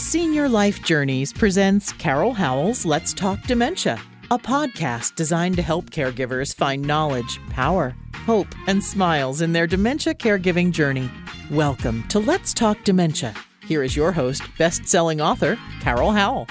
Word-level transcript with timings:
Senior 0.00 0.48
Life 0.48 0.82
Journeys 0.82 1.30
presents 1.30 1.92
Carol 1.92 2.32
Howell's 2.32 2.86
Let's 2.86 3.12
Talk 3.12 3.42
Dementia, 3.42 4.00
a 4.30 4.38
podcast 4.38 5.14
designed 5.14 5.56
to 5.56 5.62
help 5.62 5.90
caregivers 5.90 6.56
find 6.56 6.80
knowledge, 6.80 7.38
power, 7.50 7.94
hope, 8.24 8.48
and 8.66 8.82
smiles 8.82 9.42
in 9.42 9.52
their 9.52 9.66
dementia 9.66 10.14
caregiving 10.14 10.72
journey. 10.72 11.10
Welcome 11.50 12.08
to 12.08 12.18
Let's 12.18 12.54
Talk 12.54 12.82
Dementia. 12.82 13.34
Here 13.66 13.82
is 13.82 13.94
your 13.94 14.10
host, 14.10 14.42
best 14.56 14.88
selling 14.88 15.20
author, 15.20 15.58
Carol 15.82 16.12
Howell. 16.12 16.46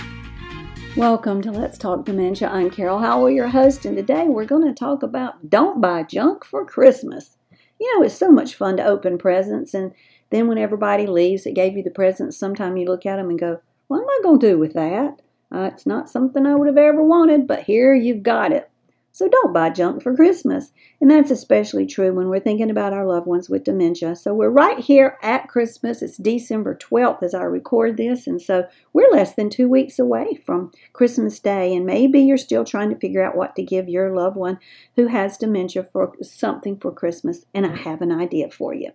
Welcome 0.96 1.42
to 1.42 1.52
Let's 1.52 1.80
Talk 1.80 2.06
Dementia. 2.06 2.50
I'm 2.50 2.70
Carol 2.70 3.00
Howell, 3.00 3.32
your 3.32 3.48
host, 3.48 3.84
and 3.84 3.98
today 3.98 4.26
we're 4.28 4.46
going 4.46 4.68
to 4.68 4.76
talk 4.76 5.02
about 5.02 5.50
don't 5.50 5.82
buy 5.82 6.04
junk 6.04 6.46
for 6.46 6.64
Christmas. 6.66 7.39
You 7.80 7.98
know, 7.98 8.06
it's 8.06 8.16
so 8.16 8.32
much 8.32 8.56
fun 8.56 8.78
to 8.78 8.86
open 8.86 9.18
presents, 9.18 9.74
and 9.74 9.94
then 10.30 10.48
when 10.48 10.58
everybody 10.58 11.08
leaves 11.08 11.44
that 11.44 11.56
gave 11.56 11.76
you 11.76 11.84
the 11.84 11.90
presents, 11.90 12.38
sometime 12.38 12.78
you 12.78 12.86
look 12.86 13.06
at 13.06 13.16
them 13.16 13.30
and 13.30 13.40
go, 13.40 13.62
What 13.88 14.02
am 14.02 14.10
I 14.10 14.20
going 14.24 14.40
to 14.40 14.50
do 14.50 14.58
with 14.58 14.74
that? 14.74 15.22
Uh, 15.52 15.70
it's 15.74 15.86
not 15.86 16.10
something 16.10 16.46
I 16.46 16.56
would 16.56 16.68
have 16.68 16.78
ever 16.78 17.04
wanted, 17.04 17.48
but 17.48 17.64
here 17.64 17.94
you've 17.96 18.24
got 18.24 18.52
it. 18.52 18.70
So 19.12 19.28
don't 19.28 19.54
buy 19.54 19.70
junk 19.70 20.04
for 20.04 20.16
Christmas. 20.16 20.72
And 21.02 21.10
that's 21.10 21.32
especially 21.32 21.86
true 21.86 22.14
when 22.14 22.30
we're 22.30 22.40
thinking 22.40 22.70
about 22.70 22.94
our 22.94 23.06
loved 23.06 23.28
ones 23.28 23.50
with 23.50 23.64
dementia. 23.64 24.16
So 24.16 24.34
we're 24.34 24.50
right 24.50 24.80
here 24.80 25.18
at 25.22 25.48
Christmas. 25.48 26.02
It's 26.02 26.18
December 26.18 26.76
12th 26.76 27.24
as 27.24 27.34
I 27.34 27.44
record 27.44 27.98
this. 27.98 28.28
And 28.28 28.42
so 28.42 28.68
we're 28.94 29.12
less 29.12 29.34
than 29.34 29.50
two 29.50 29.68
weeks 29.68 30.00
away 30.00 30.40
from 30.46 30.72
Christmas 30.94 31.40
Day. 31.40 31.76
And 31.76 31.86
maybe 31.86 32.22
you're 32.22 32.38
still 32.38 32.64
trying 32.64 32.90
to 32.90 33.00
figure 33.00 33.24
out 33.24 33.36
what 33.36 33.56
to 33.56 33.64
give 33.64 33.90
your 33.90 34.16
loved 34.16 34.38
one 34.38 34.60
who 34.96 35.08
has 35.08 35.38
dementia 35.38 35.88
for 35.92 36.14
something 36.22 36.78
for 36.78 36.92
Christmas. 36.92 37.46
And 37.54 37.66
I 37.66 37.76
have 37.76 38.02
an 38.02 38.12
idea 38.12 38.50
for 38.50 38.74
you. 38.74 38.92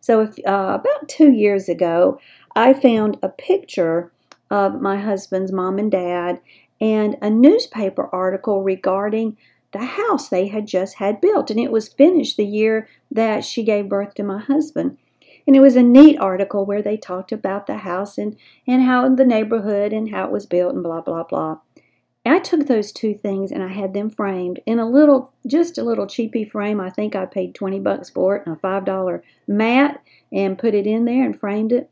So, 0.00 0.22
if, 0.22 0.36
uh, 0.40 0.80
about 0.80 1.08
two 1.08 1.30
years 1.30 1.68
ago, 1.68 2.18
I 2.56 2.74
found 2.74 3.18
a 3.22 3.28
picture 3.28 4.10
of 4.52 4.82
my 4.82 4.98
husband's 4.98 5.50
mom 5.50 5.78
and 5.78 5.90
dad 5.90 6.38
and 6.82 7.16
a 7.22 7.30
newspaper 7.30 8.08
article 8.12 8.60
regarding 8.60 9.36
the 9.70 9.84
house 9.84 10.28
they 10.28 10.48
had 10.48 10.66
just 10.66 10.96
had 10.96 11.20
built. 11.20 11.48
And 11.48 11.60
it 11.60 11.70
was 11.70 11.88
finished 11.88 12.36
the 12.36 12.44
year 12.44 12.88
that 13.08 13.44
she 13.44 13.62
gave 13.62 13.88
birth 13.88 14.14
to 14.14 14.24
my 14.24 14.40
husband. 14.40 14.98
And 15.46 15.54
it 15.54 15.60
was 15.60 15.76
a 15.76 15.82
neat 15.82 16.18
article 16.18 16.66
where 16.66 16.82
they 16.82 16.96
talked 16.96 17.30
about 17.30 17.68
the 17.68 17.78
house 17.78 18.18
and, 18.18 18.36
and 18.66 18.82
how 18.82 19.08
the 19.14 19.24
neighborhood 19.24 19.92
and 19.92 20.10
how 20.10 20.24
it 20.24 20.32
was 20.32 20.44
built 20.44 20.74
and 20.74 20.82
blah, 20.82 21.00
blah, 21.00 21.22
blah. 21.22 21.58
I 22.26 22.40
took 22.40 22.66
those 22.66 22.90
two 22.90 23.14
things 23.14 23.52
and 23.52 23.62
I 23.62 23.68
had 23.68 23.94
them 23.94 24.10
framed 24.10 24.58
in 24.66 24.80
a 24.80 24.88
little, 24.88 25.32
just 25.46 25.78
a 25.78 25.84
little 25.84 26.08
cheapy 26.08 26.44
frame. 26.44 26.80
I 26.80 26.90
think 26.90 27.14
I 27.14 27.26
paid 27.26 27.54
20 27.54 27.78
bucks 27.78 28.10
for 28.10 28.36
it 28.36 28.42
and 28.44 28.56
a 28.56 28.58
$5 28.58 29.22
mat 29.46 30.02
and 30.32 30.58
put 30.58 30.74
it 30.74 30.88
in 30.88 31.04
there 31.04 31.24
and 31.24 31.38
framed 31.38 31.70
it. 31.70 31.91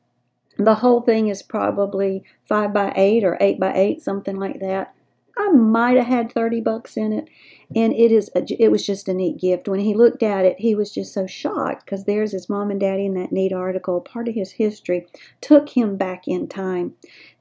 The 0.56 0.76
whole 0.76 1.00
thing 1.00 1.28
is 1.28 1.42
probably 1.42 2.24
5 2.44 2.72
by 2.72 2.92
8 2.96 3.24
or 3.24 3.38
8 3.40 3.60
by 3.60 3.74
8, 3.74 4.02
something 4.02 4.36
like 4.36 4.60
that. 4.60 4.94
I 5.40 5.52
might 5.52 5.96
have 5.96 6.06
had 6.06 6.32
30 6.32 6.60
bucks 6.60 6.96
in 6.96 7.12
it 7.12 7.28
and 7.74 7.92
it 7.94 8.12
is 8.12 8.30
a, 8.34 8.44
it 8.62 8.70
was 8.70 8.84
just 8.84 9.08
a 9.08 9.14
neat 9.14 9.40
gift. 9.40 9.68
When 9.68 9.80
he 9.80 9.94
looked 9.94 10.22
at 10.22 10.44
it 10.44 10.58
he 10.58 10.74
was 10.74 10.92
just 10.92 11.14
so 11.14 11.26
shocked 11.26 11.86
because 11.86 12.04
there's 12.04 12.32
his 12.32 12.48
mom 12.48 12.70
and 12.70 12.80
daddy 12.80 13.06
in 13.06 13.14
that 13.14 13.32
neat 13.32 13.52
article. 13.52 14.00
Part 14.00 14.28
of 14.28 14.34
his 14.34 14.52
history 14.52 15.06
took 15.40 15.70
him 15.70 15.96
back 15.96 16.28
in 16.28 16.46
time. 16.46 16.94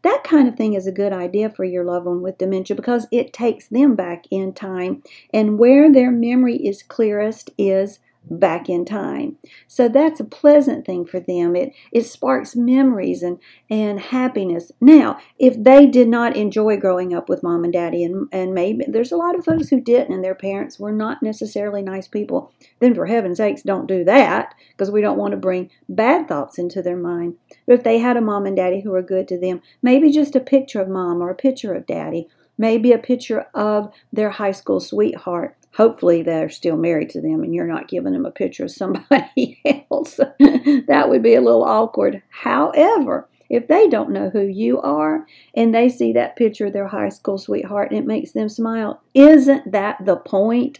That 0.03 0.23
kind 0.23 0.47
of 0.47 0.55
thing 0.55 0.75
is 0.75 0.88
a 0.88 0.94
good 0.94 1.11
idea 1.11 1.49
for 1.49 1.66
your 1.66 1.83
loved 1.83 2.05
one 2.05 2.21
with 2.21 2.38
dementia 2.38 2.75
because 2.75 3.07
it 3.11 3.33
takes 3.33 3.67
them 3.67 3.95
back 3.95 4.25
in 4.31 4.53
time 4.53 5.03
and 5.33 5.59
where 5.59 5.91
their 5.91 6.11
memory 6.11 6.55
is 6.55 6.83
clearest 6.83 7.49
is 7.57 7.99
back 8.30 8.70
in 8.70 8.86
time. 8.86 9.38
So 9.67 9.89
that's 9.89 10.20
a 10.20 10.25
pleasant 10.25 10.86
thing 10.86 11.06
for 11.06 11.20
them. 11.20 11.56
It 11.56 11.73
it 11.92 12.03
sparks 12.03 12.56
memories 12.56 13.23
and, 13.23 13.39
and 13.70 14.00
happiness. 14.00 14.72
Now, 14.80 15.20
if 15.39 15.62
they 15.62 15.88
did 15.88 16.08
not 16.08 16.36
enjoy 16.36 16.78
growing 16.78 17.14
up 17.14 17.28
with 17.28 17.44
mom 17.44 17.64
and 17.64 17.73
daddy 17.73 18.03
and, 18.03 18.28
and 18.31 18.53
maybe 18.53 18.86
there's 18.88 19.12
a 19.12 19.17
lot 19.17 19.38
of 19.38 19.45
folks 19.45 19.70
who 19.70 19.81
didn't 19.81 20.14
and 20.14 20.23
their 20.23 20.36
parents 20.36 20.80
were 20.80 20.92
not 20.92 21.23
necessarily 21.23 21.81
nice 21.81 22.08
people, 22.08 22.52
then 22.79 22.94
for 22.94 23.08
heaven's 23.08 23.40
sakes 23.40 23.62
don't 23.63 23.88
do 23.88 24.03
that 24.03 24.53
because 24.72 24.91
we 24.91 25.02
don't 25.02 25.18
want 25.18 25.31
to 25.31 25.38
bring 25.38 25.69
bad 25.88 26.28
thoughts 26.28 26.59
into 26.59 26.81
their 26.81 26.97
mind. 26.97 27.35
But 27.66 27.75
if 27.75 27.84
they 27.84 28.00
had 28.00 28.18
a 28.18 28.22
mom 28.22 28.46
and 28.46 28.56
daddy 28.56 28.81
who 28.81 28.91
were 28.91 29.02
good 29.02 29.28
to 29.29 29.40
them, 29.40 29.62
maybe 29.81 30.12
just 30.12 30.35
a 30.35 30.41
picture 30.41 30.81
of 30.81 30.90
mom 30.90 31.22
or 31.22 31.29
a 31.29 31.35
picture 31.35 31.74
of 31.74 31.85
daddy, 31.85 32.28
maybe 32.58 32.91
a 32.91 32.97
picture 32.97 33.47
of 33.53 33.91
their 34.12 34.29
high 34.29 34.52
school 34.52 34.79
sweetheart 34.79 35.56
hopefully 35.79 36.22
they're 36.22 36.50
still 36.50 36.75
married 36.75 37.09
to 37.09 37.22
them 37.22 37.41
and 37.41 37.56
you're 37.56 37.66
not 37.66 37.88
giving 37.88 38.12
them 38.12 38.25
a 38.25 38.31
picture 38.31 38.66
of 38.66 38.72
somebody 38.72 39.62
else. 39.90 40.17
that 40.88 41.06
would 41.07 41.23
be 41.23 41.35
a 41.35 41.41
little 41.41 41.63
awkward. 41.63 42.22
However, 42.28 43.29
if 43.50 43.69
they 43.69 43.88
don't 43.88 44.12
know 44.12 44.29
who 44.29 44.41
you 44.41 44.81
are 44.81 45.25
and 45.53 45.73
they 45.73 45.88
see 45.88 46.12
that 46.12 46.35
picture 46.35 46.66
of 46.66 46.73
their 46.73 46.90
high 46.90 47.07
school 47.07 47.38
sweetheart 47.38 47.91
and 47.91 47.97
it 47.97 48.06
makes 48.06 48.34
them 48.34 48.50
smile, 48.50 49.01
isn't 49.13 49.72
that 49.72 50.03
the 50.06 50.17
point? 50.17 50.79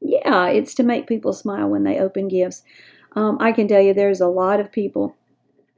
Yeah, 0.00 0.46
it's 0.46 0.74
to 0.74 0.84
make 0.84 1.08
people 1.08 1.32
smile 1.32 1.68
when 1.68 1.82
they 1.82 1.98
open 1.98 2.28
gifts. 2.28 2.62
Um, 3.16 3.38
I 3.40 3.50
can 3.50 3.66
tell 3.66 3.80
you 3.80 3.94
there's 3.94 4.20
a 4.20 4.28
lot 4.28 4.60
of 4.60 4.70
people 4.70 5.16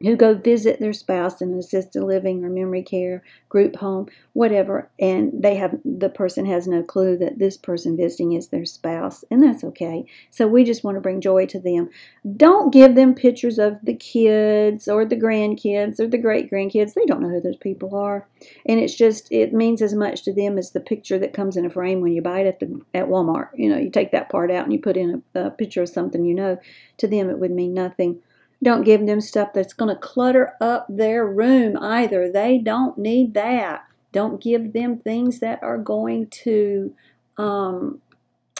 who 0.00 0.16
go 0.16 0.34
visit 0.34 0.78
their 0.78 0.92
spouse 0.92 1.40
in 1.40 1.52
assisted 1.54 2.02
living 2.02 2.44
or 2.44 2.50
memory 2.50 2.82
care, 2.82 3.22
group 3.48 3.76
home, 3.76 4.06
whatever, 4.32 4.88
and 5.00 5.32
they 5.42 5.56
have 5.56 5.76
the 5.84 6.08
person 6.08 6.46
has 6.46 6.68
no 6.68 6.82
clue 6.82 7.16
that 7.16 7.38
this 7.38 7.56
person 7.56 7.96
visiting 7.96 8.32
is 8.32 8.48
their 8.48 8.64
spouse, 8.64 9.24
and 9.30 9.42
that's 9.42 9.64
okay. 9.64 10.04
So 10.30 10.46
we 10.46 10.62
just 10.64 10.84
want 10.84 10.96
to 10.96 11.00
bring 11.00 11.20
joy 11.20 11.46
to 11.46 11.58
them. 11.58 11.90
Don't 12.36 12.72
give 12.72 12.94
them 12.94 13.14
pictures 13.14 13.58
of 13.58 13.78
the 13.82 13.94
kids 13.94 14.86
or 14.86 15.04
the 15.04 15.16
grandkids 15.16 15.98
or 15.98 16.06
the 16.06 16.18
great 16.18 16.50
grandkids. 16.50 16.94
They 16.94 17.06
don't 17.06 17.22
know 17.22 17.30
who 17.30 17.40
those 17.40 17.56
people 17.56 17.96
are, 17.96 18.28
and 18.66 18.78
it's 18.78 18.94
just 18.94 19.28
it 19.32 19.52
means 19.52 19.82
as 19.82 19.94
much 19.94 20.22
to 20.24 20.32
them 20.32 20.58
as 20.58 20.70
the 20.70 20.80
picture 20.80 21.18
that 21.18 21.34
comes 21.34 21.56
in 21.56 21.64
a 21.66 21.70
frame 21.70 22.00
when 22.00 22.12
you 22.12 22.22
buy 22.22 22.40
it 22.40 22.46
at 22.46 22.60
the 22.60 22.80
at 22.94 23.08
Walmart. 23.08 23.48
You 23.54 23.70
know, 23.70 23.78
you 23.78 23.90
take 23.90 24.12
that 24.12 24.28
part 24.30 24.50
out 24.50 24.64
and 24.64 24.72
you 24.72 24.78
put 24.78 24.96
in 24.96 25.22
a, 25.34 25.46
a 25.46 25.50
picture 25.50 25.82
of 25.82 25.88
something 25.88 26.24
you 26.24 26.34
know. 26.34 26.58
To 26.98 27.06
them, 27.08 27.30
it 27.30 27.38
would 27.38 27.52
mean 27.52 27.74
nothing. 27.74 28.20
Don't 28.62 28.84
give 28.84 29.06
them 29.06 29.20
stuff 29.20 29.50
that's 29.54 29.72
going 29.72 29.94
to 29.94 30.00
clutter 30.00 30.54
up 30.60 30.86
their 30.88 31.26
room 31.26 31.76
either. 31.78 32.30
They 32.30 32.58
don't 32.58 32.98
need 32.98 33.34
that. 33.34 33.84
Don't 34.12 34.42
give 34.42 34.72
them 34.72 34.98
things 34.98 35.38
that 35.40 35.62
are 35.62 35.78
going 35.78 36.28
to 36.28 36.94
um, 37.36 38.00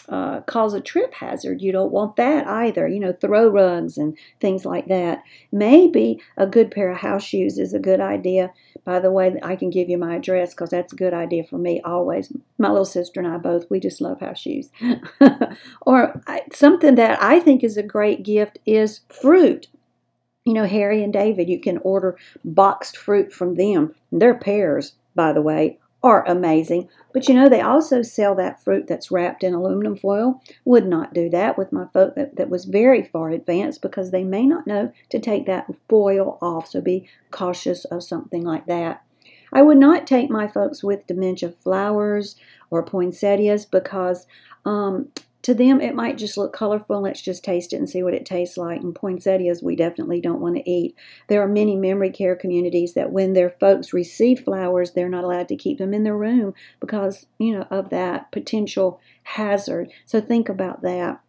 uh, 0.09 0.41
cause 0.43 0.73
a 0.73 0.81
trip 0.81 1.13
hazard. 1.15 1.61
You 1.61 1.73
don't 1.73 1.91
want 1.91 2.17
that 2.17 2.47
either. 2.47 2.87
You 2.87 3.01
know, 3.01 3.13
throw 3.13 3.49
rugs 3.49 3.99
and 3.99 4.17
things 4.41 4.65
like 4.65 4.87
that. 4.87 5.23
Maybe 5.51 6.21
a 6.37 6.47
good 6.47 6.71
pair 6.71 6.91
of 6.91 6.99
house 6.99 7.25
shoes 7.25 7.59
is 7.59 7.75
a 7.75 7.79
good 7.79 8.01
idea. 8.01 8.53
By 8.85 9.01
the 9.01 9.11
way, 9.11 9.35
I 9.43 9.57
can 9.57 9.69
give 9.69 9.89
you 9.89 9.99
my 9.99 10.17
address 10.17 10.55
because 10.55 10.71
that's 10.71 10.93
a 10.93 10.97
good 10.97 11.13
idea 11.13 11.45
for 11.45 11.59
me 11.59 11.81
always. 11.83 12.33
My 12.57 12.69
little 12.69 12.85
sister 12.85 13.21
and 13.21 13.29
I 13.29 13.37
both, 13.37 13.69
we 13.69 13.81
just 13.81 14.01
love 14.01 14.21
house 14.21 14.39
shoes. 14.39 14.71
or 15.83 16.23
I, 16.27 16.43
something 16.53 16.95
that 16.95 17.23
I 17.23 17.41
think 17.41 17.65
is 17.65 17.77
a 17.77 17.83
great 17.83 18.23
gift 18.23 18.59
is 18.65 19.01
fruit 19.09 19.67
you 20.49 20.55
know, 20.55 20.67
Harry 20.67 21.05
and 21.05 21.13
David, 21.13 21.47
you 21.51 21.61
can 21.61 21.77
order 21.79 22.17
boxed 22.43 22.97
fruit 22.97 23.35
from 23.35 23.57
them. 23.57 23.95
Their 24.11 24.35
pears, 24.35 24.95
by 25.15 25.35
the 25.35 25.43
way, 25.43 25.79
are 26.03 26.27
amazing. 26.27 26.89
But 27.13 27.29
you 27.29 27.35
know, 27.35 27.51
they 27.51 27.61
also 27.61 28.01
sell 28.01 28.35
that 28.37 28.65
fruit 28.65 28.87
that's 28.87 29.11
wrapped 29.11 29.45
in 29.45 29.53
aluminum 29.53 29.95
foil. 29.95 30.41
Would 30.65 30.87
not 30.87 31.13
do 31.13 31.29
that 31.29 31.59
with 31.59 31.71
my 31.71 31.85
folk 31.93 32.15
that, 32.15 32.37
that 32.37 32.49
was 32.49 32.65
very 32.65 33.03
far 33.03 33.29
advanced 33.29 33.83
because 33.83 34.11
they 34.11 34.25
may 34.25 34.47
not 34.47 34.67
know 34.67 34.91
to 35.11 35.19
take 35.19 35.45
that 35.45 35.67
foil 35.87 36.39
off. 36.41 36.69
So 36.69 36.81
be 36.81 37.07
cautious 37.31 37.85
of 37.85 38.03
something 38.03 38.43
like 38.43 38.65
that. 38.65 39.03
I 39.53 39.61
would 39.61 39.79
not 39.79 40.07
take 40.07 40.31
my 40.31 40.49
folks 40.49 40.83
with 40.83 41.07
dementia 41.07 41.51
flowers 41.51 42.37
or 42.71 42.83
poinsettias 42.83 43.67
because 43.67 44.27
um, 44.65 45.11
to 45.43 45.55
them, 45.55 45.81
it 45.81 45.95
might 45.95 46.19
just 46.19 46.37
look 46.37 46.53
colorful. 46.53 47.01
Let's 47.01 47.23
just 47.23 47.45
taste 47.45 47.73
it 47.73 47.77
and 47.77 47.89
see 47.89 48.03
what 48.03 48.15
it 48.15 48.27
tastes 48.27 48.57
like. 48.57 48.81
And 48.81 48.95
poinsettias, 48.95 49.63
we 49.63 49.77
definitely 49.77 50.21
don't 50.21 50.41
want 50.41 50.57
to 50.57 50.71
eat. 50.71 50.97
There 51.29 51.41
are 51.43 51.49
many 51.49 51.77
memory 51.77 52.11
care 52.11 52.35
communities 52.35 52.95
that 52.95 53.13
when 53.13 53.33
their 53.33 53.51
folks 53.51 53.93
receive 53.93 54.41
flowers, 54.41 54.93
they're 54.93 55.09
not 55.09 55.25
allowed 55.25 55.49
to 55.49 55.57
keep 55.57 55.79
them 55.79 55.95
in 55.95 56.03
their 56.03 56.17
room 56.17 56.55
because, 56.81 57.27
you 57.39 57.57
know, 57.57 57.67
of 57.71 57.91
that 57.91 58.33
potential 58.33 59.01
hazard. 59.23 59.91
So 60.07 60.21
think 60.21 60.49
about 60.49 60.83
that. 60.83 61.21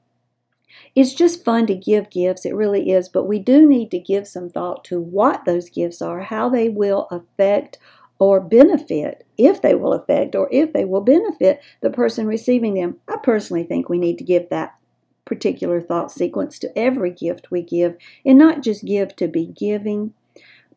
It's 0.95 1.13
just 1.13 1.43
fun 1.43 1.65
to 1.67 1.75
give 1.75 2.09
gifts, 2.09 2.45
it 2.45 2.53
really 2.53 2.91
is, 2.91 3.09
but 3.09 3.25
we 3.25 3.39
do 3.39 3.67
need 3.67 3.89
to 3.91 3.99
give 3.99 4.27
some 4.27 4.49
thought 4.49 4.83
to 4.85 4.99
what 4.99 5.45
those 5.45 5.69
gifts 5.69 6.01
are, 6.01 6.21
how 6.21 6.49
they 6.49 6.69
will 6.69 7.07
affect 7.09 7.79
or 8.19 8.41
benefit, 8.41 9.25
if 9.37 9.61
they 9.61 9.73
will 9.73 9.93
affect 9.93 10.35
or 10.35 10.49
if 10.51 10.73
they 10.73 10.85
will 10.85 11.01
benefit 11.01 11.61
the 11.81 11.89
person 11.89 12.27
receiving 12.27 12.73
them. 12.73 12.97
I 13.07 13.17
personally 13.17 13.63
think 13.63 13.87
we 13.87 13.97
need 13.97 14.17
to 14.17 14.23
give 14.23 14.49
that 14.49 14.75
particular 15.25 15.79
thought 15.79 16.11
sequence 16.11 16.59
to 16.59 16.77
every 16.77 17.11
gift 17.11 17.49
we 17.49 17.61
give 17.61 17.95
and 18.25 18.37
not 18.37 18.61
just 18.61 18.83
give 18.83 19.15
to 19.15 19.27
be 19.27 19.45
giving, 19.45 20.13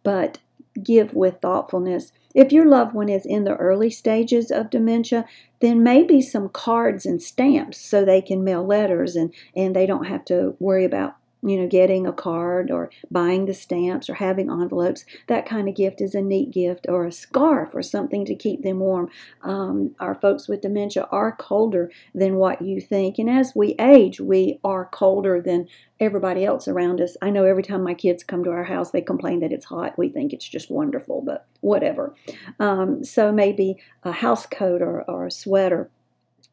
but 0.02 0.38
give 0.82 1.14
with 1.14 1.40
thoughtfulness. 1.40 2.12
If 2.34 2.52
your 2.52 2.66
loved 2.66 2.94
one 2.94 3.08
is 3.08 3.26
in 3.26 3.44
the 3.44 3.56
early 3.56 3.90
stages 3.90 4.50
of 4.50 4.70
dementia, 4.70 5.26
then 5.60 5.82
maybe 5.82 6.22
some 6.22 6.48
cards 6.48 7.04
and 7.04 7.20
stamps 7.20 7.78
so 7.78 8.04
they 8.04 8.22
can 8.22 8.44
mail 8.44 8.64
letters 8.64 9.16
and, 9.16 9.34
and 9.54 9.74
they 9.74 9.86
don't 9.86 10.06
have 10.06 10.24
to 10.26 10.56
worry 10.58 10.84
about 10.84 11.16
you 11.42 11.56
know, 11.56 11.66
getting 11.66 12.06
a 12.06 12.12
card 12.12 12.70
or 12.70 12.90
buying 13.10 13.46
the 13.46 13.54
stamps 13.54 14.08
or 14.08 14.14
having 14.14 14.50
envelopes. 14.50 15.04
That 15.26 15.46
kind 15.46 15.68
of 15.68 15.74
gift 15.74 16.00
is 16.00 16.14
a 16.14 16.22
neat 16.22 16.50
gift, 16.50 16.86
or 16.88 17.06
a 17.06 17.12
scarf 17.12 17.70
or 17.74 17.82
something 17.82 18.24
to 18.26 18.34
keep 18.34 18.62
them 18.62 18.78
warm. 18.78 19.10
Um, 19.42 19.94
our 19.98 20.14
folks 20.14 20.48
with 20.48 20.60
dementia 20.60 21.08
are 21.10 21.34
colder 21.36 21.90
than 22.14 22.36
what 22.36 22.62
you 22.62 22.80
think, 22.80 23.18
and 23.18 23.28
as 23.28 23.52
we 23.54 23.74
age, 23.78 24.20
we 24.20 24.60
are 24.64 24.86
colder 24.86 25.40
than 25.40 25.68
everybody 26.00 26.44
else 26.44 26.66
around 26.66 27.00
us. 27.00 27.16
I 27.22 27.30
know 27.30 27.44
every 27.44 27.62
time 27.62 27.84
my 27.84 27.94
kids 27.94 28.24
come 28.24 28.42
to 28.44 28.50
our 28.50 28.64
house, 28.64 28.90
they 28.90 29.00
complain 29.00 29.40
that 29.40 29.52
it's 29.52 29.66
hot. 29.66 29.96
We 29.96 30.08
think 30.08 30.32
it's 30.32 30.48
just 30.48 30.70
wonderful, 30.70 31.22
but 31.22 31.46
whatever. 31.60 32.14
Um, 32.58 33.04
so 33.04 33.30
maybe 33.30 33.76
a 34.02 34.10
house 34.10 34.46
coat 34.46 34.82
or, 34.82 35.02
or 35.02 35.26
a 35.26 35.30
sweater 35.30 35.90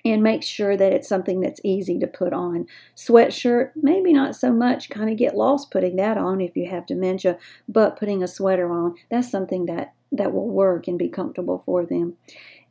and 0.05 0.23
make 0.23 0.43
sure 0.43 0.77
that 0.77 0.93
it's 0.93 1.09
something 1.09 1.41
that's 1.41 1.59
easy 1.63 1.99
to 1.99 2.07
put 2.07 2.33
on. 2.33 2.67
Sweatshirt, 2.95 3.71
maybe 3.75 4.13
not 4.13 4.35
so 4.35 4.51
much, 4.51 4.89
kind 4.89 5.09
of 5.09 5.17
get 5.17 5.35
lost 5.35 5.71
putting 5.71 5.97
that 5.97 6.17
on 6.17 6.41
if 6.41 6.55
you 6.55 6.69
have 6.69 6.85
dementia, 6.85 7.37
but 7.67 7.97
putting 7.97 8.23
a 8.23 8.27
sweater 8.27 8.71
on, 8.71 8.95
that's 9.09 9.29
something 9.29 9.65
that, 9.65 9.93
that 10.11 10.33
will 10.33 10.47
work 10.47 10.87
and 10.87 10.97
be 10.97 11.09
comfortable 11.09 11.63
for 11.65 11.85
them. 11.85 12.15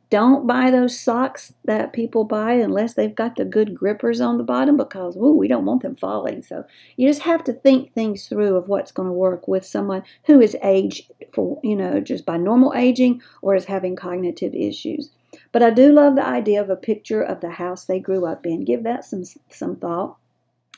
Don't 0.09 0.47
buy 0.47 0.71
those 0.71 0.99
socks 0.99 1.53
that 1.65 1.93
people 1.93 2.23
buy 2.23 2.53
unless 2.53 2.95
they've 2.95 3.13
got 3.13 3.35
the 3.35 3.45
good 3.45 3.75
grippers 3.75 4.19
on 4.19 4.39
the 4.39 4.43
bottom 4.43 4.75
because 4.75 5.15
ooh, 5.15 5.35
we 5.35 5.47
don't 5.47 5.65
want 5.65 5.83
them 5.83 5.95
falling. 5.95 6.41
So 6.41 6.65
you 6.97 7.07
just 7.07 7.21
have 7.21 7.43
to 7.43 7.53
think 7.53 7.93
things 7.93 8.25
through 8.25 8.55
of 8.55 8.67
what's 8.67 8.91
going 8.91 9.07
to 9.07 9.13
work 9.13 9.47
with 9.47 9.63
someone 9.63 10.01
who 10.25 10.41
is 10.41 10.57
aged 10.63 11.11
for, 11.31 11.59
you 11.63 11.75
know, 11.75 11.99
just 11.99 12.25
by 12.25 12.37
normal 12.37 12.73
aging 12.75 13.21
or 13.43 13.53
is 13.53 13.65
having 13.65 13.95
cognitive 13.95 14.55
issues. 14.55 15.11
But 15.51 15.63
I 15.63 15.69
do 15.69 15.91
love 15.91 16.15
the 16.15 16.25
idea 16.25 16.61
of 16.61 16.69
a 16.69 16.75
picture 16.75 17.21
of 17.21 17.41
the 17.41 17.51
house 17.51 17.85
they 17.85 17.99
grew 17.99 18.25
up 18.25 18.45
in. 18.45 18.65
Give 18.65 18.83
that 18.83 19.05
some 19.05 19.23
some 19.49 19.75
thought. 19.75 20.17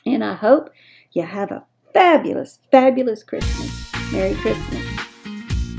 And 0.04 0.24
I 0.24 0.34
hope 0.34 0.70
you 1.12 1.22
have 1.22 1.50
a 1.50 1.64
fabulous, 1.92 2.58
fabulous 2.70 3.22
Christmas. 3.22 3.92
Merry 4.12 4.34
Christmas. 4.34 4.92